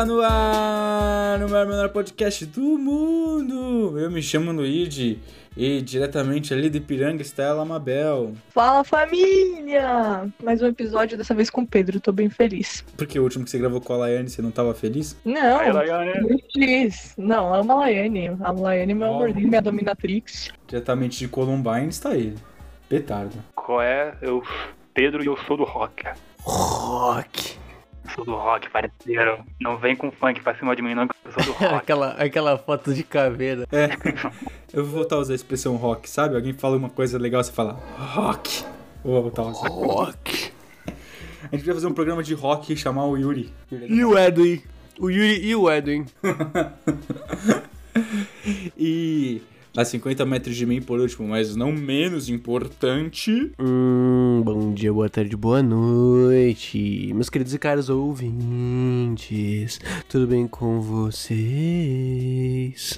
[0.00, 3.98] Está no ar, no maior menor podcast do mundo.
[3.98, 5.20] Eu me chamo Luigi
[5.54, 8.32] e diretamente ali de Piranga está ela, Mabel.
[8.48, 10.26] Fala família!
[10.42, 12.82] Mais um episódio, dessa vez com o Pedro, tô bem feliz.
[12.96, 15.18] Porque o último que você gravou com a Laiane você não tava feliz?
[15.22, 16.18] Não, Aí, Laiane.
[16.22, 17.14] muito feliz.
[17.18, 18.28] Não, ama a Laiane.
[18.40, 20.50] A Laiane é meu amorzinho, minha dominatrix.
[20.66, 22.38] Diretamente de Columbine está ele.
[22.88, 23.36] Petardo.
[23.54, 24.14] Qual é?
[24.22, 24.42] Eu,
[24.94, 26.04] Pedro e eu sou do rock.
[26.38, 27.39] Rock.
[28.14, 29.44] Sou do rock, parceiro.
[29.60, 31.74] Não vem com funk pra cima de mim, não, que eu sou do rock.
[31.74, 33.66] aquela, aquela foto de caveira.
[33.72, 33.90] É,
[34.72, 36.34] eu vou voltar a usar a expressão rock, sabe?
[36.36, 38.64] Alguém fala uma coisa legal, você fala rock.
[39.04, 39.68] Vou voltar a usar.
[39.68, 40.52] Rock.
[41.52, 43.52] A gente vai fazer um programa de rock e chamar o Yuri.
[43.70, 44.62] E o Edwin?
[44.98, 46.04] O Yuri e o Edwin.
[48.78, 49.42] E
[49.76, 53.52] a 50 metros de mim, por último, mas não menos importante.
[53.58, 57.12] Hum, bom dia, boa tarde, boa noite.
[57.14, 59.78] Meus queridos e caros ouvintes.
[60.08, 61.40] Tudo bem com vocês?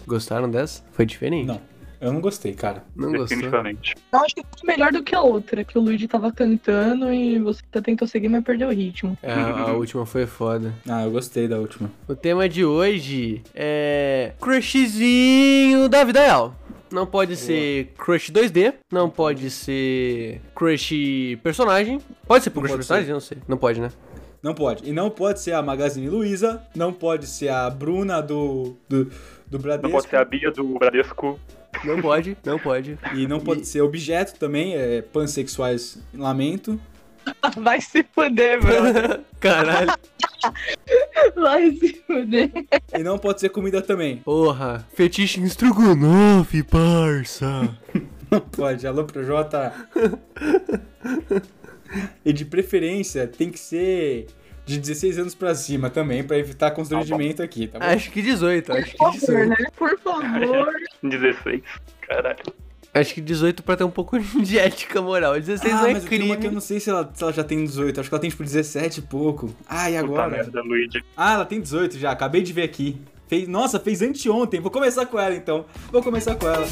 [0.07, 0.83] Gostaram dessa?
[0.93, 1.47] Foi diferente?
[1.47, 1.61] Não,
[2.01, 2.85] eu não gostei, cara.
[2.97, 3.29] Não gostou?
[3.29, 3.95] Definitivamente.
[4.13, 7.39] Eu acho que foi melhor do que a outra, que o Luigi tava cantando e
[7.39, 9.17] você tentou seguir, mas perdeu o ritmo.
[9.23, 10.75] É, a, a última foi foda.
[10.89, 11.91] Ah, eu gostei da última.
[12.09, 14.33] O tema de hoje é.
[14.41, 16.57] Crushzinho da vida real.
[16.93, 20.93] Não pode ser crush 2D, não pode ser crush
[21.43, 22.01] personagem.
[22.27, 23.07] Pode ser Não crush personagem?
[23.07, 23.13] ser.
[23.13, 23.39] Não sei.
[23.49, 23.91] Não pode, né?
[24.43, 24.89] Não pode.
[24.89, 29.11] E não pode ser a Magazine Luiza, não pode ser a Bruna do, do,
[29.47, 29.89] do Bradesco.
[29.89, 31.41] Não pode ser a Bia do Bradesco.
[31.85, 32.99] Não pode, não pode.
[33.15, 36.79] E não pode ser objeto também, é pansexuais, lamento.
[37.57, 39.25] Vai se fuder, mano.
[39.41, 39.93] Caralho.
[41.35, 42.51] Vai se fuder.
[42.95, 44.19] E não pode ser comida também.
[44.19, 44.87] Porra.
[44.95, 47.69] Fetiche em estrogonofe, parça.
[48.31, 48.87] Não pode.
[48.87, 49.75] Alô, Projota.
[52.25, 54.27] e de preferência tem que ser
[54.65, 57.85] de 16 anos pra cima também, pra evitar constrangimento aqui, tá bom?
[57.85, 59.49] Acho que 18, acho que Por favor, 18.
[59.51, 59.57] né?
[59.77, 60.73] Por favor.
[61.03, 61.63] 16.
[62.09, 62.39] Caralho.
[62.95, 65.33] Acho que 18 pra ter um pouco de ética moral.
[65.41, 66.55] 16 Ah, não é mas tem uma que eu crime.
[66.55, 68.01] não sei se ela, se ela já tem 18.
[68.01, 69.55] Acho que ela tem tipo 17 e pouco.
[69.67, 70.29] Ah, e Puta agora?
[70.29, 71.03] merda, Luigi.
[71.17, 72.11] Ah, ela tem 18 já.
[72.11, 73.01] Acabei de ver aqui.
[73.29, 74.61] Fez, nossa, fez anteontem.
[74.61, 75.65] Vou começar com ela então.
[75.91, 76.67] Vou começar com ela.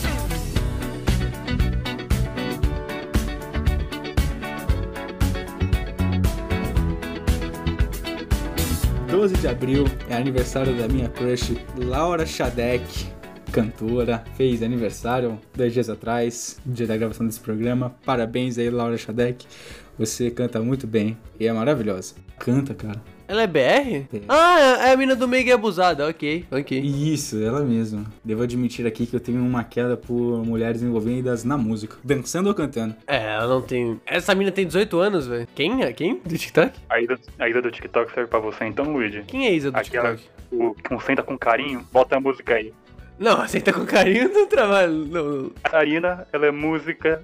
[9.08, 13.06] ...12 de abril é aniversário da minha crush Laura Shadek,
[13.50, 17.94] cantora, fez aniversário dois dias atrás, no dia da gravação desse programa.
[18.04, 19.46] Parabéns aí, Laura Shadek.
[19.98, 22.14] Você canta muito bem e é maravilhosa.
[22.38, 23.02] Canta, cara.
[23.28, 23.58] Ela é BR?
[23.60, 24.06] É.
[24.28, 26.08] Ah, é a mina do Meio Abusada.
[26.08, 26.80] Ok, ok.
[26.80, 28.04] Isso, ela mesma.
[28.24, 32.54] Devo admitir aqui que eu tenho uma queda por mulheres envolvidas na música, dançando ou
[32.54, 32.96] cantando.
[33.06, 34.00] É, ela não tem.
[34.04, 35.46] Essa mina tem 18 anos, velho.
[35.54, 35.92] Quem é?
[35.92, 36.16] Quem?
[36.24, 36.76] Do TikTok?
[36.88, 39.22] A ida, a ida do TikTok serve pra você então, Luigi.
[39.28, 40.40] Quem é Isa do Aquela TikTok?
[40.50, 42.72] o, que senta com carinho, bota a música aí.
[43.20, 44.92] Não, aceita com carinho no trabalho.
[44.92, 45.50] Não.
[45.62, 47.22] A Karina, ela é música,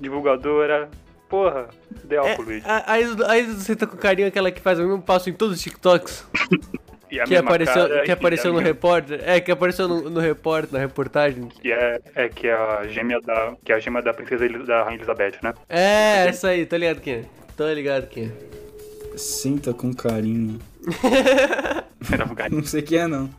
[0.00, 0.88] divulgadora.
[1.28, 1.68] Porra,
[2.04, 2.64] ideal É, pro Luigi.
[2.66, 5.32] a, a, Isa, a do aceita com carinho aquela que faz o mesmo passo em
[5.32, 6.26] todos os TikToks.
[7.08, 9.20] E a Que apareceu, cara que apareceu no repórter.
[9.22, 11.46] É, que apareceu no, no repórter, na reportagem.
[11.46, 13.54] Que é, é que é a gêmea da.
[13.64, 15.54] Que é a gêmea da princesa da Rainha Elizabeth, né?
[15.68, 17.24] É, essa aí, tô ligado quem é.
[17.56, 19.16] Tô ligado quem é.
[19.16, 20.58] Sinta com carinho.
[22.50, 23.30] Não sei quem é, não.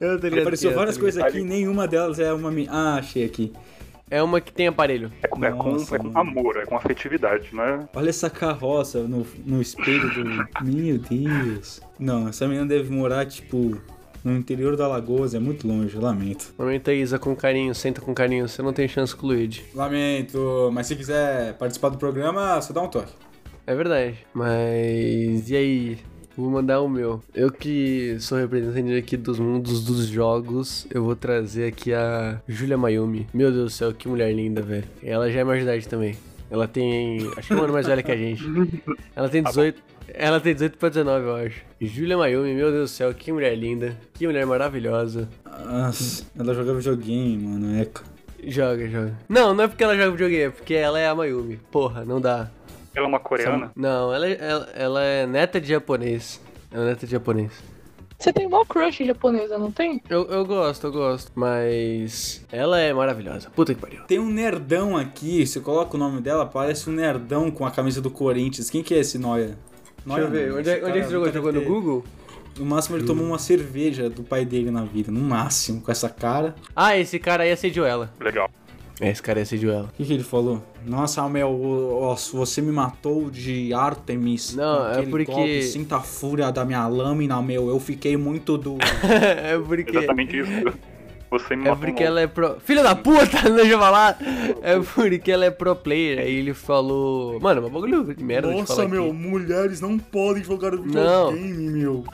[0.00, 2.50] Eu tô ligado Apareceu é, várias coisas aqui, nenhuma delas é uma.
[2.68, 3.52] Ah, achei aqui.
[4.10, 5.10] É uma que tem aparelho.
[5.22, 6.18] É com, é com, Nossa, é com mano.
[6.18, 7.88] amor, é com afetividade, não é?
[7.94, 10.24] Olha essa carroça no, no espelho do.
[10.62, 11.80] Meu Deus.
[11.98, 13.80] Não, essa menina deve morar, tipo,
[14.22, 16.52] no interior da Lagoas, é muito longe, lamento.
[16.58, 18.46] Momento a Isa com carinho, senta com carinho.
[18.46, 19.64] Você não tem chance com o Luigi.
[19.74, 23.14] Lamento, mas se quiser participar do programa, só dá um toque.
[23.66, 24.18] É verdade.
[24.34, 25.98] Mas e aí?
[26.36, 27.22] Vou mandar o meu.
[27.34, 32.78] Eu que sou representante aqui dos mundos dos jogos, eu vou trazer aqui a Julia
[32.78, 33.26] Mayumi.
[33.34, 34.84] Meu Deus do céu, que mulher linda, velho.
[35.02, 36.16] Ela já é mais de idade também.
[36.50, 37.18] Ela tem.
[37.36, 38.44] Acho que é um ano mais velha que a gente.
[39.14, 39.82] Ela tem 18.
[40.14, 41.60] Ela tem 18 pra 19, eu acho.
[41.80, 43.96] Julia Mayumi, meu Deus do céu, que mulher linda.
[44.12, 45.28] Que mulher maravilhosa.
[45.64, 48.02] Nossa, ela joga videogame, mano, eca.
[48.44, 49.18] Joga, joga.
[49.28, 51.58] Não, não é porque ela joga videogame, é porque ela é a Mayumi.
[51.70, 52.50] Porra, não dá.
[52.94, 53.72] Ela é uma coreana.
[53.74, 56.40] Não, ela, é- ela, ela é neta de japonês.
[56.70, 57.52] Ela é neta de japonês.
[58.18, 60.00] Você tem mó crush japonesa, não tem?
[60.08, 61.32] Eu, eu gosto, eu gosto.
[61.34, 63.50] Mas ela é maravilhosa.
[63.50, 64.02] Puta que pariu.
[64.04, 68.00] Tem um nerdão aqui, você coloca o nome dela, parece um nerdão com a camisa
[68.00, 68.70] do Corinthians.
[68.70, 69.58] Quem que é esse Noia?
[70.06, 70.52] Deixa eu ver.
[70.52, 71.32] Onde, é- onde é que você jogou?
[71.32, 72.04] Jogou no Google?
[72.58, 76.08] No máximo ele tomou uma cerveja do pai dele na vida, no máximo, com essa
[76.08, 76.54] cara.
[76.76, 78.12] Ah, esse cara aí assediou ela.
[78.20, 78.48] Legal.
[79.02, 79.84] É, esse cara assediou ela.
[79.84, 80.62] O que, que ele falou?
[80.86, 84.54] Nossa, meu, o- o- você me matou de Artemis.
[84.54, 87.68] Não, é porque- golpe, sinta a fúria da minha lâmina, meu.
[87.68, 88.78] Eu fiquei muito duro.
[89.04, 89.90] é porque.
[89.96, 90.50] Exatamente isso.
[91.32, 92.60] Você me É porque um ela é pro.
[92.60, 94.18] Filha da puta, não deixa eu falar!
[94.60, 96.18] É porque ela é pro player.
[96.18, 97.40] Aí ele falou.
[97.40, 98.96] Mano, é um bagulho de merda de falar aqui.
[98.96, 101.32] mulheres não podem jogar Não.
[101.32, 102.04] meu.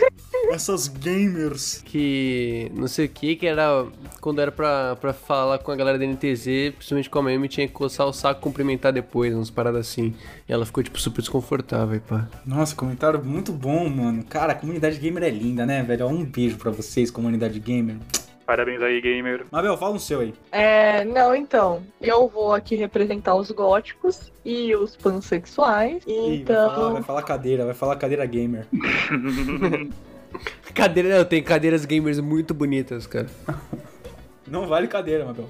[0.53, 1.83] Essas gamers.
[1.85, 3.87] Que não sei o que, que era.
[4.21, 7.67] Quando era pra, pra falar com a galera da NTZ, principalmente com a Miami, tinha
[7.67, 10.15] que coçar o saco e cumprimentar depois, umas paradas assim.
[10.49, 12.29] E ela ficou, tipo, super desconfortável, e pá.
[12.47, 14.23] Nossa, comentário muito bom, mano.
[14.25, 16.07] Cara, a comunidade gamer é linda, né, velho?
[16.07, 17.97] Um beijo pra vocês, comunidade gamer.
[18.49, 19.45] Parabéns aí, gamer.
[19.53, 20.33] Mabel, fala um seu aí.
[20.51, 26.03] É, não, então, eu vou aqui representar os góticos e os pansexuais.
[26.07, 28.67] Ih, vai, falar, Então, vai falar cadeira, vai falar cadeira gamer.
[30.75, 33.27] Cadeira, não, tem cadeiras gamers muito bonitas, cara.
[34.51, 35.49] Não vale cadeira, Mabel.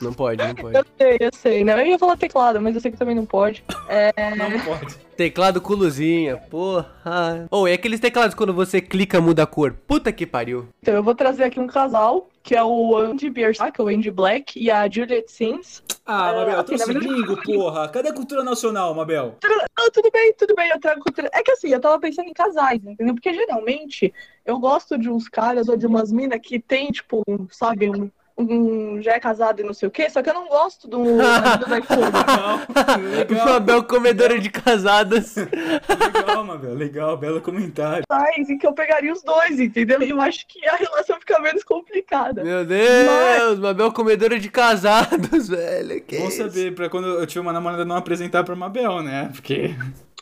[0.00, 0.76] Não pode, não pode.
[0.76, 1.80] eu sei, eu sei, né?
[1.80, 3.64] Eu ia falar teclado, mas eu sei que também não pode.
[3.88, 4.94] É, Não pode.
[5.16, 7.46] Teclado com luzinha, porra.
[7.50, 9.72] Ou é aqueles teclados quando você clica muda a cor.
[9.86, 10.68] Puta que pariu.
[10.82, 14.58] então eu vou trazer aqui um casal, que é o Andy Biersack, o Andy Black,
[14.58, 15.82] e a Juliet Sims.
[16.04, 17.88] Ah, É, Mabel, assim, trouxe verdade- bingo, porra.
[17.88, 19.36] Cadê a cultura nacional, Mabel?
[19.78, 21.30] Não, tudo bem, tudo bem, eu trago cultura.
[21.32, 23.14] É que assim, eu tava pensando em casais, entendeu?
[23.14, 24.12] Porque geralmente
[24.44, 28.10] eu gosto de uns caras ou de umas minas que tem, tipo, um, sabe, um,
[28.36, 30.98] um já é casado e não sei o quê, só que eu não gosto do.
[30.98, 35.36] do legal, Mabel comedora de casadas.
[35.36, 38.04] legal, Mabel, legal, belo comentário.
[38.08, 40.02] casais em que eu pegaria os dois, entendeu?
[40.02, 42.42] E eu acho que a relação fica menos complicada.
[42.42, 46.00] Meu Deus, Mabel comedora de casados, velho.
[46.02, 46.38] Que Bom isso?
[46.38, 49.30] saber, pra quando eu tiver uma namorada não apresentar pra Mabel, né?
[49.32, 49.74] Porque.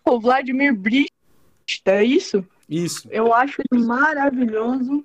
[0.05, 1.09] O Vladimir Brist,
[1.87, 2.45] é isso?
[2.69, 3.09] Isso.
[3.11, 5.03] Eu acho ele maravilhoso.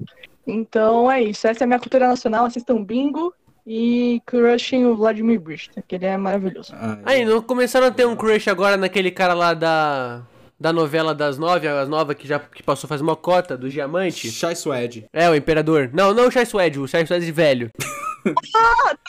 [0.47, 1.47] Então é isso.
[1.47, 2.45] Essa é a minha cultura nacional.
[2.45, 3.33] Assistam Bingo
[3.65, 6.73] e crushing o Vladimir Brist, que ele é maravilhoso.
[6.73, 10.21] Ah, Aí, não começaram a ter um crush agora naquele cara lá da.
[10.59, 14.31] Da novela das nove, as nova que já que passou faz uma cota, do diamante?
[14.31, 15.05] Chai Suede.
[15.13, 15.91] É, o Imperador.
[15.93, 17.69] Não, não o Chai Suede, o Chai Suede velho.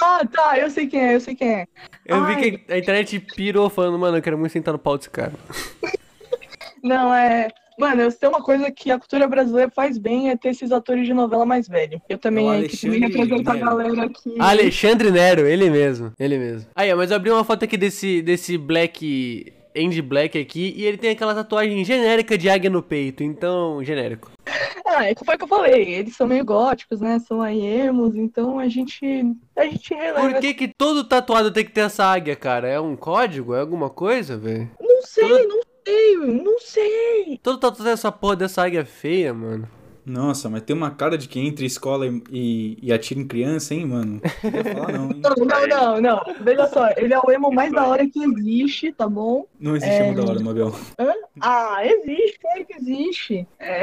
[0.01, 1.67] Ah, tá, eu sei quem é, eu sei quem é.
[2.07, 2.37] Eu Ai.
[2.37, 5.33] vi que a internet pirou falando, mano, eu quero muito sentar no pau desse cara.
[6.85, 7.49] Não, é.
[7.79, 11.07] Mano, eu sei uma coisa que a cultura brasileira faz bem é ter esses atores
[11.07, 12.03] de novela mais velho.
[12.09, 13.67] Eu também, É que represento a Nero.
[13.67, 14.35] galera aqui.
[14.39, 16.69] Alexandre Nero, ele mesmo, ele mesmo.
[16.75, 20.85] Aí, ó, mas eu abri uma foto aqui desse, desse Black, Andy Black aqui, e
[20.85, 24.31] ele tem aquela tatuagem genérica de águia no peito, então, genérico.
[24.85, 25.95] Ah, é que foi o que eu falei.
[25.95, 27.19] Eles são meio góticos, né?
[27.21, 29.05] São aí emos, então a gente.
[29.55, 30.21] A gente releva.
[30.21, 32.67] Por que que todo tatuado tem que ter essa águia, cara?
[32.67, 33.55] É um código?
[33.55, 34.69] É alguma coisa, velho?
[34.81, 37.41] Não sei, não sei, não sei.
[37.43, 39.69] Todo tatuado tem essa porra dessa águia feia, mano.
[40.05, 43.27] Nossa, mas tem uma cara de quem entra em escola e, e, e atira em
[43.27, 44.23] criança, hein, mano?
[44.43, 45.21] Não vou falar não, hein?
[45.23, 46.35] Não, não, não, não.
[46.41, 49.47] Veja só, ele é o emo mais da hora que existe, tá bom?
[49.61, 50.09] Não existe É.
[50.09, 50.15] é...
[50.15, 50.75] da hora, Mabel.
[51.41, 53.47] Ah, existe, claro que existe.
[53.59, 53.83] É.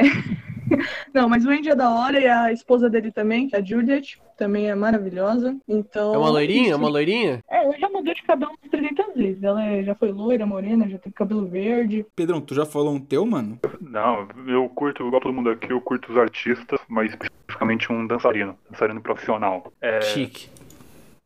[1.14, 3.64] Não, mas o Andy é da hora e a esposa dele também, que é a
[3.64, 5.56] Juliet, também é maravilhosa.
[5.68, 6.14] Então.
[6.14, 6.72] É uma loirinha?
[6.72, 7.40] É uma loirinha?
[7.48, 9.42] É, ela já mudou de cabelo umas 300 vezes.
[9.42, 12.04] Ela é- já foi loira, morena, já teve cabelo verde.
[12.14, 13.58] Pedrão, tu já falou um teu, mano?
[13.80, 18.58] Não, eu curto, igual todo mundo aqui, eu curto os artistas, mas especificamente um dançarino,
[18.70, 19.72] dançarino profissional.
[19.80, 20.48] É, Chique.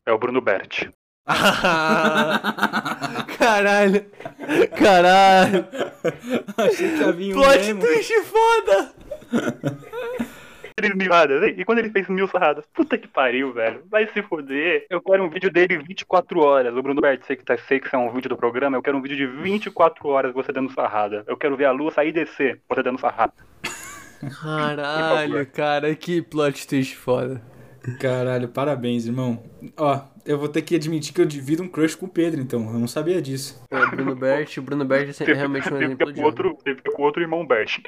[0.05, 0.89] é o Bruno Berti.
[3.37, 4.05] Caralho.
[4.77, 5.65] Caralho.
[6.57, 8.93] Achei que havia um Plot twist foda.
[10.75, 11.53] Três mil sarradas?
[11.57, 12.65] E quando ele fez mil sarradas?
[12.73, 13.83] Puta que pariu, velho.
[13.89, 14.85] Vai se foder.
[14.89, 16.75] Eu quero um vídeo dele 24 horas.
[16.75, 18.77] O Bruno Berti, sei que, tá, sei que isso é um vídeo do programa.
[18.77, 21.23] Eu quero um vídeo de 24 horas você dando sarrada.
[21.27, 23.33] Eu quero ver a lua sair e descer, você dando sarrada.
[24.41, 27.41] Caralho, cara, que plot twist foda.
[27.99, 29.41] Caralho, parabéns, irmão.
[29.75, 32.61] Ó, eu vou ter que admitir que eu divido um crush com o Pedro, então.
[32.71, 33.59] Eu não sabia disso.
[33.71, 36.91] É, Bruno Bert, o Bruno Bert é realmente um exemplo com de o outro, fica
[36.91, 37.81] com o outro irmão Berti.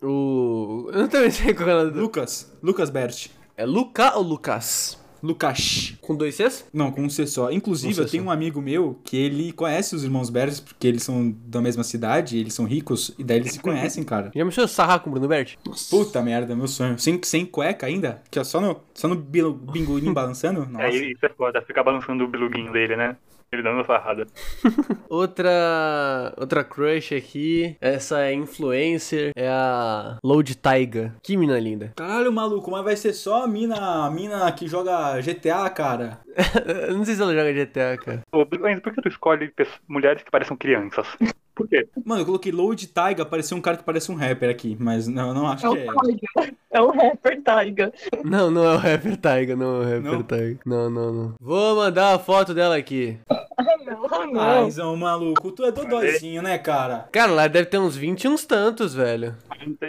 [0.00, 0.88] O.
[0.92, 2.56] Eu não também sei qual é o nome do- Lucas.
[2.62, 3.28] Lucas Bert.
[3.56, 5.02] É Luca ou Lucas?
[5.24, 5.94] Lucas.
[6.00, 6.66] Com dois Cs?
[6.72, 7.50] Não, com um C só.
[7.50, 8.28] Inclusive, um C eu tenho só.
[8.28, 12.38] um amigo meu que ele conhece os irmãos Bertes, porque eles são da mesma cidade,
[12.38, 14.30] eles são ricos, e daí eles se conhecem, cara.
[14.36, 15.54] Já mexeu sarrar com o Bruno Bert?
[15.90, 16.98] Puta merda, meu sonho.
[16.98, 18.22] Sem, sem cueca ainda?
[18.30, 20.66] Que é só no, só no bil- bingolim balançando?
[20.66, 20.84] Nossa.
[20.86, 23.16] É, isso é foda, ficar balançando o biluguinho dele, né?
[23.54, 24.26] Ele dando sarrada.
[25.08, 26.34] Outra.
[26.36, 27.76] Outra crush aqui.
[27.80, 29.30] Essa é influencer.
[29.36, 31.14] É a Load Taiga.
[31.22, 31.92] Que mina linda.
[31.96, 36.18] Caralho, maluco, mas vai ser só a mina, a mina que joga GTA, cara.
[36.88, 38.22] Eu não sei se ela joga GTA, cara.
[38.32, 39.52] Ô, por que tu escolhe
[39.88, 41.06] mulheres que parecem crianças?
[41.54, 41.88] Por quê?
[42.04, 45.28] Mano, eu coloquei Load Taiga, apareceu um cara que parece um rapper aqui, mas não,
[45.28, 45.86] eu não acho É o que é.
[45.86, 46.56] Taiga.
[46.72, 47.92] É o rapper Taiga.
[48.24, 50.22] Não, não é o rapper Taiga, não é o rapper Não?
[50.24, 50.58] Taiga.
[50.66, 51.34] Não, não, não.
[51.40, 53.18] Vou mandar a foto dela aqui.
[53.56, 54.40] Ah, não, ah, não.
[54.40, 57.08] Ai, Zão, maluco, tu é dodóizinho, né, cara?
[57.12, 59.34] Cara, lá deve ter uns 20 e uns tantos, velho.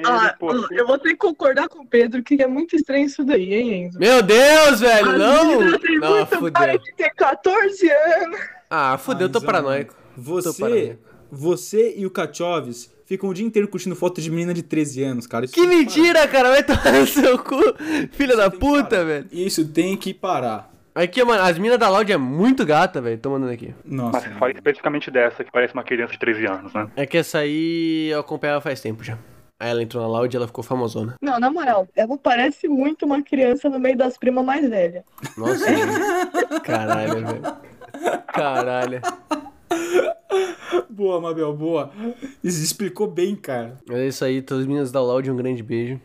[0.06, 0.36] Ah,
[0.72, 3.86] eu vou ter que concordar com o Pedro que é muito estranho isso daí, hein,
[3.86, 4.00] Enzo?
[4.00, 5.80] Meu Deus, velho, A não!
[5.80, 6.80] tem Não, muito cara fudeu.
[6.86, 8.40] de ter 14 anos.
[8.70, 9.94] Ah, fudeu, Ai, tô Zão, paranoico.
[10.16, 11.00] Tô Você, paranoico.
[11.32, 15.28] você e o Kachoves ficam o dia inteiro curtindo foto de menina de 13 anos,
[15.28, 15.46] cara.
[15.46, 15.80] Isso Que tem parar.
[15.80, 17.62] mentira, cara, vai tomar no seu cu,
[18.12, 19.04] filha da puta, parar.
[19.04, 19.28] velho.
[19.32, 20.74] Isso tem que parar.
[20.96, 23.76] Aqui, mano, as minas da Loud é muito gata, velho, tô mandando aqui.
[23.84, 24.30] Nossa.
[24.30, 26.88] Mas fala especificamente dessa, que parece uma criança de 13 anos, né?
[26.96, 29.18] É que essa aí eu acompanhava faz tempo já.
[29.60, 31.16] Aí ela entrou na Loud e ela ficou famosona.
[31.22, 35.04] Não, na moral, ela parece muito uma criança no meio das primas mais velhas.
[35.38, 35.66] Nossa.
[36.64, 37.42] Caralho, velho.
[38.28, 39.02] Caralho.
[40.90, 41.92] Boa, Mabel, boa.
[42.42, 43.76] Isso explicou bem, cara.
[43.90, 46.00] É isso aí, todas as meninas da Loud, um grande beijo.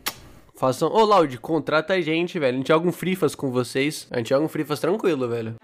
[0.61, 0.93] Façam.
[0.93, 2.53] Ô, Loud, contrata a gente, velho.
[2.53, 4.05] A gente joga um Frifas com vocês.
[4.11, 5.55] A gente joga um Frifas tranquilo, velho.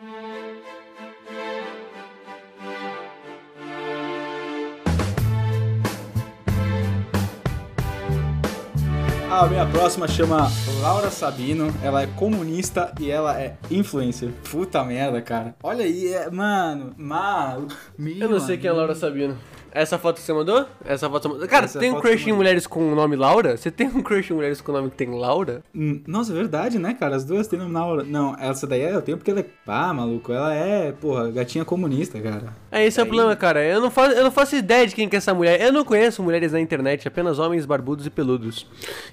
[9.30, 10.48] A minha próxima chama
[10.82, 11.72] Laura Sabino.
[11.84, 14.32] Ela é comunista e ela é influencer.
[14.50, 15.56] Puta merda, cara.
[15.62, 16.96] Olha aí, é, mano.
[16.98, 17.76] Maluco.
[18.00, 19.38] Eu não sei quem é Laura Sabino.
[19.72, 20.66] Essa foto que você mandou?
[20.86, 21.48] Essa foto mandou.
[21.48, 23.56] Cara, Essa você tem um crush em mulheres com o nome Laura?
[23.58, 25.62] Você tem um crush em mulheres com o nome que tem Laura?
[25.76, 27.16] Hum, Nossa, é verdade, né, cara?
[27.16, 28.04] As duas têm nome na hora.
[28.04, 29.46] Não, essa daí eu tenho porque ela é.
[29.68, 32.54] Ah, maluco, ela é, porra, gatinha comunista, cara.
[32.72, 33.64] É, esse é o Aí- problema, cara.
[33.64, 35.62] Eu não, faço, eu não faço ideia de quem que é essa mulher.
[35.62, 38.66] Eu não conheço mulheres na internet, apenas homens barbudos e peludos.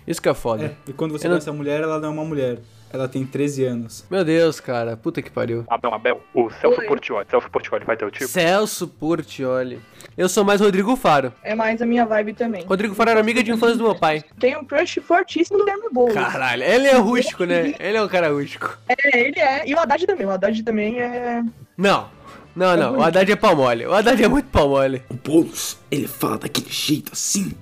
[0.06, 0.64] Isso que é foda.
[0.66, 2.58] É, e quando você Eu não- conhece a mulher, ela não é uma mulher.
[2.94, 4.06] Ela tem 13 anos.
[4.08, 4.96] Meu Deus, cara.
[4.96, 5.64] Puta que pariu.
[5.68, 6.86] Abel, Abel, o Celso Oi.
[6.86, 7.26] Portioli.
[7.28, 8.28] Celso Portioli vai ter o tipo?
[8.28, 9.80] Celso Portioli.
[10.16, 11.32] Eu sou mais Rodrigo Faro.
[11.42, 12.64] É mais a minha vibe também.
[12.64, 14.22] Rodrigo Faro era amiga de infância do meu pai.
[14.38, 16.14] Tem um crush fortíssimo do Guilherme Boulos.
[16.14, 17.74] Caralho, ele é rústico, né?
[17.80, 18.78] Ele é um cara rústico.
[18.88, 19.68] É, ele é.
[19.68, 20.26] E o Haddad também.
[20.26, 21.42] O Haddad também é.
[21.76, 22.08] Não.
[22.54, 22.98] Não, não.
[22.98, 23.86] O Haddad é pau mole.
[23.86, 25.02] O Haddad é muito pau mole.
[25.10, 27.52] O Boulos, ele fala daquele jeito assim,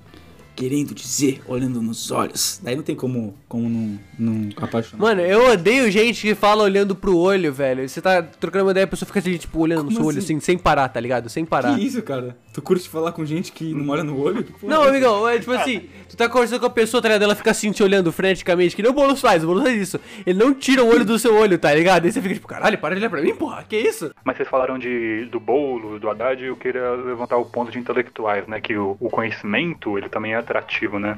[0.55, 2.59] querendo dizer, olhando nos olhos.
[2.63, 5.01] Daí não tem como, como não, não apaixonar.
[5.01, 7.87] Mano, eu odeio gente que fala olhando pro olho, velho.
[7.87, 10.19] Você tá trocando uma ideia, a pessoa fica assim, tipo, olhando no Como seu olho,
[10.19, 10.35] assim?
[10.35, 11.29] assim, sem parar, tá ligado?
[11.29, 11.75] Sem parar.
[11.75, 12.37] Que isso, cara?
[12.53, 14.43] Tu curte falar com gente que não olha no olho?
[14.43, 17.23] Porra Não, é amigão, é tipo assim, tu tá conversando com a pessoa, tá ligado?
[17.23, 19.99] Ela fica assim, te olhando freneticamente, que nem o Boulos faz, o Boulos faz isso.
[20.25, 22.05] Ele não tira o olho do seu olho, tá ligado?
[22.05, 24.11] Aí você fica tipo, caralho, para de olhar pra mim, porra, que isso?
[24.23, 28.47] Mas vocês falaram de, do bolo, do Haddad, eu queria levantar o ponto de intelectuais,
[28.47, 28.61] né?
[28.61, 31.17] Que o, o conhecimento, ele também é atrativo, né?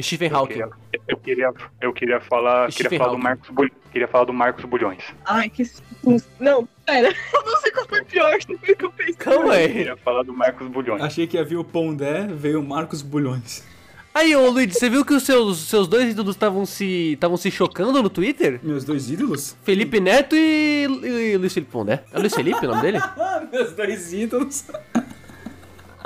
[0.00, 0.52] Stephen Eu Hawking.
[0.54, 0.70] queria,
[1.08, 3.22] eu queria, eu queria falar, Stephen queria falar do.
[3.22, 5.02] Marcos, Bul- queria falar do Marcos Bulhões.
[5.24, 5.62] Ai, que.
[6.38, 7.08] Não, pera.
[7.32, 8.36] Eu não sei qual foi pior.
[8.48, 9.14] Não foi o que eu pensei.
[9.14, 9.72] Calma Eu aí.
[9.72, 11.00] queria falar do Marcos Bulhões.
[11.02, 13.64] Achei que havia o Pondé, veio o Marcos Bulhões.
[14.14, 17.50] Aí, ô Luigi, você viu que os seus, seus dois ídolos estavam se, estavam se
[17.50, 18.58] chocando no Twitter?
[18.62, 19.56] Meus dois ídolos?
[19.62, 20.84] Felipe Neto e,
[21.32, 22.02] e Luiz Felipe Pondé.
[22.12, 22.98] É Luiz Felipe o nome dele?
[23.52, 24.64] Meus dois ídolos.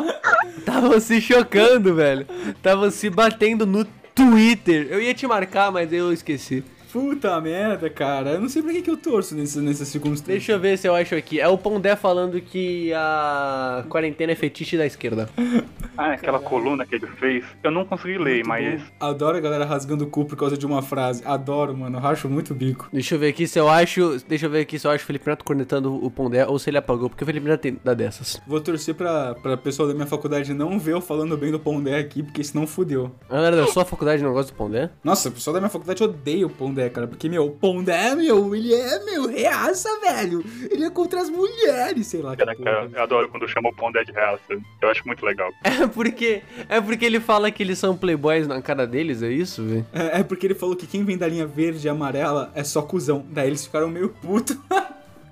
[0.58, 2.26] Estavam se chocando, velho.
[2.48, 4.88] Estavam se batendo no Twitter.
[4.90, 6.64] Eu ia te marcar, mas eu esqueci.
[6.92, 8.30] Puta merda, cara.
[8.32, 10.26] Eu não sei pra que, que eu torço nesse, nessas circunstâncias.
[10.26, 11.40] Deixa eu ver se eu acho aqui.
[11.40, 15.28] É o Pondé falando que a quarentena é fetiche da esquerda.
[15.98, 18.86] Ah, aquela coluna que ele fez, eu não consegui ler, Muito mas bom.
[19.00, 21.22] Adoro a galera rasgando o cu por causa de uma frase.
[21.26, 21.98] Adoro, mano.
[21.98, 22.88] Eu racho muito o bico.
[22.90, 24.16] Deixa eu ver aqui se eu acho.
[24.26, 26.70] Deixa eu ver aqui se eu acho o Felipe Neto cornetando o Pondé ou se
[26.70, 28.40] ele apagou, porque o Felipe Neto tem dá dessas.
[28.46, 31.98] Vou torcer pra, pra pessoal da minha faculdade não ver eu falando bem do Pondé
[31.98, 33.12] aqui, porque senão fudeu.
[33.28, 34.88] A galera da sua faculdade não gosta do Pondé?
[35.04, 37.06] Nossa, o pessoal da minha faculdade odeia o Pondé, cara.
[37.06, 40.44] Porque, meu, o Pondé, meu, ele é, meu, reaça, velho.
[40.70, 42.36] Ele é contra as mulheres, sei lá.
[42.36, 42.54] porra.
[42.56, 44.40] cara, eu adoro quando chamam o Pondé de raça.
[44.80, 45.50] Eu acho muito legal.
[45.80, 46.42] É porque.
[46.68, 49.86] É porque ele fala que eles são playboys na cara deles, é isso, velho?
[49.92, 52.82] É, é porque ele falou que quem vem da linha verde e amarela é só
[52.82, 53.24] cuzão.
[53.30, 54.56] Daí eles ficaram meio putos.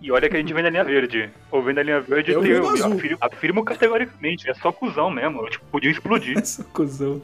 [0.00, 1.28] E olha que a gente vem da linha verde.
[1.50, 4.48] Ou vem da linha verde, Eu eu, eu afirmo, afirmo categoricamente.
[4.48, 5.40] É só cuzão mesmo.
[5.42, 6.38] Eu, tipo, podia explodir.
[6.38, 7.20] é só cuzão.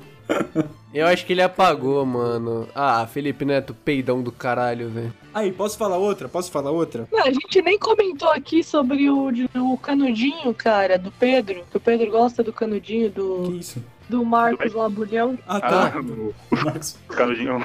[0.93, 2.67] Eu acho que ele apagou, mano.
[2.75, 5.13] Ah, Felipe Neto, peidão do caralho, velho.
[5.35, 6.29] Aí, posso falar outra?
[6.29, 7.07] Posso falar outra?
[7.13, 11.63] Não, a gente nem comentou aqui sobre o, o canudinho, cara, do Pedro.
[11.71, 13.85] Que o Pedro gosta do canudinho Que do, isso?
[14.09, 15.39] do Marcos Labulhão.
[15.47, 15.93] Ah, Ah, tá.
[16.01, 16.99] o Marcos.
[17.09, 17.59] canudinho.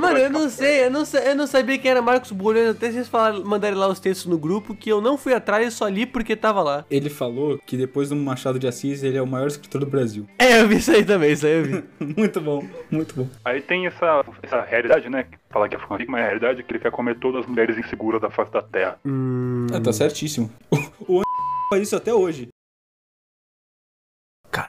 [0.00, 3.08] Mano, eu não sei, eu não, eu não sabia quem era Marcos Bulhões, até vocês
[3.08, 6.06] falaram, mandarem lá os textos no grupo, que eu não fui atrás e só li
[6.06, 6.84] porque tava lá.
[6.90, 10.26] Ele falou que depois do Machado de Assis, ele é o maior escritor do Brasil.
[10.38, 11.84] É, eu vi isso aí também, isso aí eu vi.
[12.16, 13.28] muito bom, muito bom.
[13.44, 15.26] Aí tem essa, essa realidade, né?
[15.50, 17.46] Falar que é fanfic, mas é a realidade é que ele quer comer todas as
[17.46, 18.98] mulheres inseguras da face da Terra.
[19.04, 19.66] Hum...
[19.72, 20.50] Ah, tá certíssimo.
[21.08, 21.22] O, o
[21.70, 22.48] faz isso até hoje.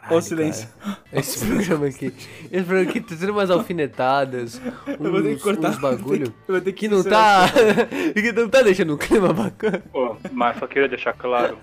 [0.09, 0.67] Olha o silêncio.
[1.11, 2.13] Esse programa aqui.
[2.51, 4.61] Esse programa aqui tá tendo umas alfinetadas.
[4.87, 5.69] Uns, Eu vou ter que cortar.
[5.69, 6.33] uns bagulho.
[6.47, 7.45] Eu vou ter que Que não tá.
[8.13, 9.81] que não tá deixando um clima bacana.
[9.91, 11.57] Pô, mas só queria deixar claro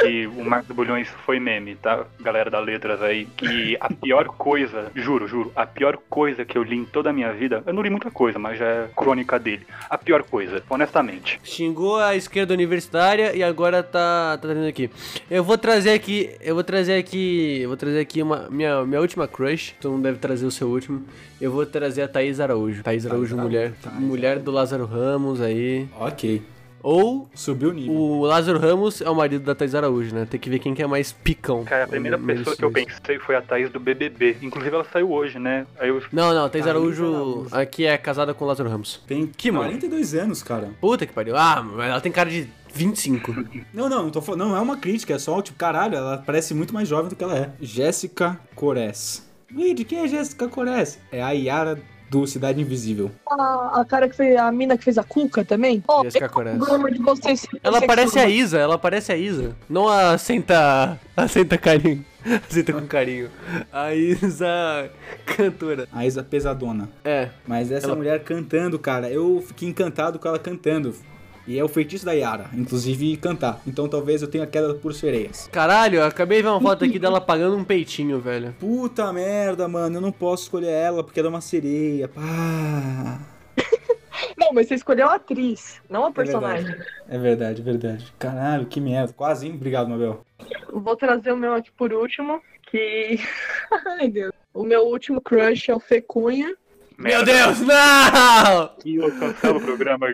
[0.00, 2.04] que o Marcos Bulhões foi meme, tá?
[2.20, 6.62] Galera da Letras aí, que a pior coisa, juro, juro, a pior coisa que eu
[6.62, 9.38] li em toda a minha vida, eu não li muita coisa, mas já é crônica
[9.38, 9.66] dele.
[9.88, 11.40] A pior coisa, honestamente.
[11.44, 14.90] Xingou a esquerda universitária e agora tá, tá trazendo aqui.
[15.30, 19.00] Eu vou trazer aqui, eu vou trazer aqui, eu vou trazer aqui uma minha, minha
[19.00, 19.74] última crush.
[19.80, 21.02] Todo mundo deve trazer o seu último.
[21.40, 22.82] Eu vou trazer a Thaís Araújo.
[22.82, 25.86] Thaís Araújo, mulher, Thaís mulher do Lázaro Ramos aí.
[25.98, 26.42] Ok.
[26.82, 27.94] Ou Subiu o nível.
[27.94, 30.26] o Lázaro Ramos é o marido da Thaís Araújo, né?
[30.28, 31.64] Tem que ver quem que é mais picão.
[31.64, 34.36] Cara, a primeira pessoa que eu pensei foi a Thaís do BBB.
[34.42, 35.66] Inclusive ela saiu hoje, né?
[35.78, 37.48] Aí eu Não, não, Thaís Thaís Araújo Araújo.
[37.52, 39.00] aqui é casada com o Lázaro Ramos.
[39.06, 39.64] Tem Que mano?
[39.64, 40.68] 42 anos, cara.
[40.78, 41.34] Puta que pariu.
[41.36, 43.32] Ah, mas ela tem cara de 25.
[43.72, 46.52] Não, não, não, tô falando, não é uma crítica, é só, tipo, caralho, ela parece
[46.54, 47.50] muito mais jovem do que ela é.
[47.60, 49.22] Jéssica Cores.
[49.56, 50.98] Ih, de quem é Jéssica Cores?
[51.12, 53.10] É a Yara do Cidade Invisível.
[53.30, 55.82] A, a cara que fez, a mina que fez a Cuca também.
[55.86, 56.54] Ó, Jéssica Cores.
[57.00, 57.46] vocês.
[57.62, 59.56] Ela parece a Isa, ela parece a Isa.
[59.68, 60.98] Não a senta.
[61.16, 62.04] A senta carinho.
[62.48, 63.28] Senta com carinho.
[63.70, 64.90] A Isa
[65.26, 65.86] cantora.
[65.92, 66.88] A Isa Pesadona.
[67.04, 67.28] É.
[67.46, 70.94] Mas essa Ela- mulher cantando, cara, eu fiquei encantado com ela cantando.
[71.46, 73.60] E é o feitiço da Yara, inclusive cantar.
[73.66, 75.48] Então talvez eu tenha queda por sereias.
[75.52, 78.54] Caralho, eu acabei de ver uma foto aqui dela pagando um peitinho, velho.
[78.58, 82.08] Puta merda, mano, eu não posso escolher ela porque ela é uma sereia.
[82.08, 83.20] Pá.
[84.38, 86.64] Não, mas você escolheu a atriz, não a É personagem.
[86.64, 88.14] verdade, é verdade, é verdade.
[88.18, 89.12] Caralho, que merda.
[89.12, 89.52] Quase, hein?
[89.54, 90.24] Obrigado, Mabel.
[90.72, 93.18] Vou trazer o meu aqui por último, que.
[94.00, 94.32] Ai, Deus.
[94.52, 96.54] O meu último crush é o Fecunha.
[96.96, 98.70] Meu Deus, não!
[98.84, 100.12] E eu cancelo o programa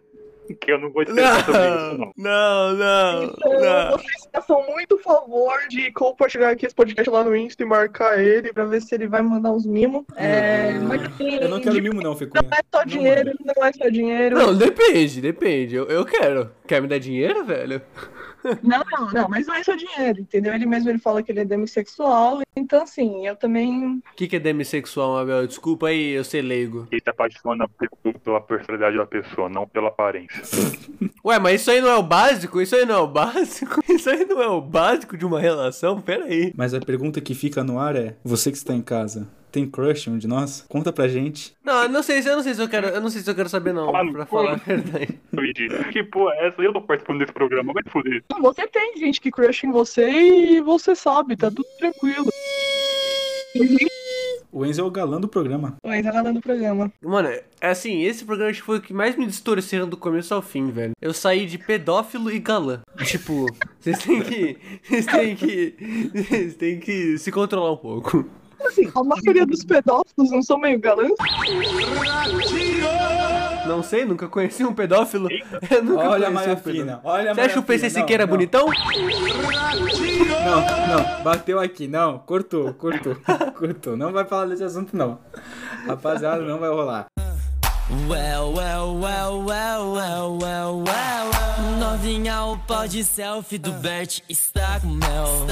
[0.55, 2.75] que eu não vou dissertar sobre isso, Não, não.
[2.75, 3.91] não, não, Então, não.
[3.99, 8.53] vocês façam muito favor de compartilhar aqui esse podcast lá no Insta e marcar ele
[8.53, 10.05] pra ver se ele vai mandar uns mimos.
[10.17, 12.43] É, mas assim, Eu não quero mimo, não, Fecunha.
[12.43, 14.37] não é só dinheiro, não é só dinheiro.
[14.39, 15.77] Não, depende, depende.
[15.77, 16.51] Eu, eu quero.
[16.67, 17.81] Quer me dar dinheiro, velho?
[18.63, 20.55] Não, não, não, mas não é só dinheiro, entendeu?
[20.55, 23.97] Ele mesmo ele fala que ele é demissexual, então assim, eu também.
[24.13, 25.47] O que, que é demissexual, Mabel?
[25.47, 26.87] Desculpa aí, eu ser leigo.
[26.91, 27.89] Ele se apaixona pe-
[28.25, 30.43] pela personalidade da pessoa, não pela aparência.
[31.25, 32.61] Ué, mas isso aí não é o básico?
[32.61, 33.81] Isso aí não é o básico?
[33.91, 36.01] Isso aí não é o básico de uma relação?
[36.01, 36.53] Pera aí.
[36.57, 40.07] Mas a pergunta que fica no ar é: você que está em casa, tem crush
[40.09, 40.65] em um de nós?
[40.69, 41.53] Conta pra gente.
[41.65, 43.31] Não, eu não sei, se- eu não sei se eu quero, eu não sei se
[43.31, 44.13] eu quero saber não, Ah, não.
[44.13, 45.19] pra falar a verdade.
[45.93, 46.61] Que porra é essa?
[46.63, 48.23] Eu tô participando desse programa, vai te fuder.
[48.41, 52.29] Você tem gente que crush em você e você sabe, tá tudo tranquilo.
[54.53, 55.77] O Enzo é o galã do programa.
[55.85, 56.93] Mas tá dando programa.
[57.01, 60.71] Mano, é assim, esse programa foi o que mais me distorceram do começo ao fim,
[60.71, 60.93] velho.
[61.01, 62.81] Eu saí de pedófilo e galã.
[63.05, 63.47] Tipo,
[63.79, 64.57] vocês têm que.
[64.83, 65.75] Vocês têm que.
[66.15, 68.25] Vocês têm que se controlar um pouco.
[68.67, 71.13] Assim, a maioria dos pedófilos não são meio galãs.
[73.67, 75.29] Não sei, nunca conheci um pedófilo.
[75.71, 76.57] Eu nunca Olha a Maria um.
[76.57, 77.01] Fina.
[77.05, 77.91] Olha a Você acha o PC.
[77.91, 78.67] Siqueira Não, bonitão?
[80.45, 82.19] Não, não, bateu aqui, não.
[82.19, 83.17] Cortou, cortou,
[83.57, 83.97] cortou.
[83.97, 85.19] Não vai falar desse assunto, não.
[85.87, 87.07] Rapaziada, não vai rolar.
[88.09, 91.31] Well, well, well, well, well, well, well.
[91.81, 95.47] Novinha, o pó de selfie do Bert está com mel.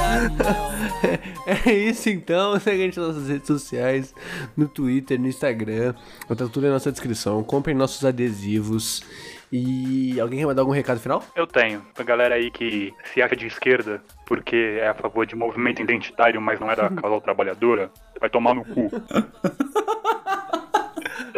[1.66, 4.14] É isso então, segue a gente nas nossas redes sociais,
[4.56, 5.94] no Twitter, no Instagram,
[6.28, 7.42] tá tudo aí na nossa descrição.
[7.42, 9.02] Comprem nossos adesivos.
[9.50, 11.24] E alguém quer mandar algum recado final?
[11.34, 11.80] Eu tenho.
[11.94, 16.40] Pra galera aí que se acha de esquerda porque é a favor de movimento identitário,
[16.40, 18.90] mas não é da causa trabalhadora, vai tomar no cu.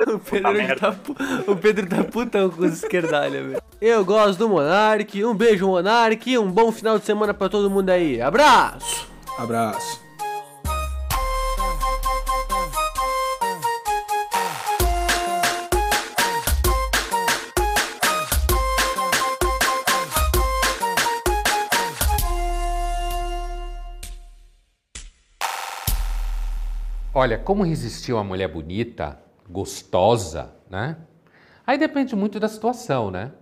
[0.06, 3.62] O Pedro, tá, pu- o Pedro tá putão com os esquerdalha, velho.
[3.80, 7.90] Eu gosto do Monark, um beijo Monark, um bom final de semana pra todo mundo
[7.90, 8.20] aí.
[8.20, 9.06] Abraço!
[9.38, 10.00] Abraço.
[27.12, 29.18] Olha, como resistir uma mulher bonita,
[29.50, 30.96] gostosa, né?
[31.66, 33.32] Aí depende muito da situação, né?